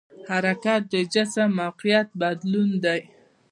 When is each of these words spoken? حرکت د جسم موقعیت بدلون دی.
حرکت 0.29 0.81
د 0.93 0.95
جسم 1.13 1.49
موقعیت 1.61 2.07
بدلون 2.21 2.69
دی. 2.83 3.01